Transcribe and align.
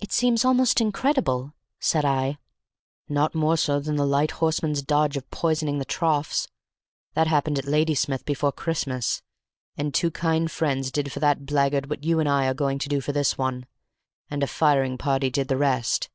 "It 0.00 0.10
seems 0.10 0.44
almost 0.44 0.80
incredible," 0.80 1.54
said 1.78 2.04
I. 2.04 2.38
"Not 3.08 3.36
more 3.36 3.56
so 3.56 3.78
than 3.78 3.94
the 3.94 4.04
Light 4.04 4.32
Horseman's 4.32 4.82
dodge 4.82 5.16
of 5.16 5.30
poisoning 5.30 5.78
the 5.78 5.84
troughs; 5.84 6.48
that 7.12 7.28
happened 7.28 7.60
at 7.60 7.64
Ladysmith 7.64 8.24
before 8.24 8.50
Christmas; 8.50 9.22
and 9.76 9.94
two 9.94 10.10
kind 10.10 10.50
friends 10.50 10.90
did 10.90 11.12
for 11.12 11.20
that 11.20 11.46
blackguard 11.46 11.88
what 11.88 12.02
you 12.02 12.18
and 12.18 12.28
I 12.28 12.48
are 12.48 12.52
going 12.54 12.80
to 12.80 12.88
do 12.88 13.00
for 13.00 13.12
this 13.12 13.38
one, 13.38 13.66
and 14.28 14.42
a 14.42 14.48
firing 14.48 14.98
party 14.98 15.30
did 15.30 15.46
the 15.46 15.56
rest. 15.56 16.10